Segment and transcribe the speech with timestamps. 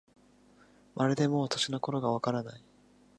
[0.95, 2.63] まるでもう、年の頃がわからない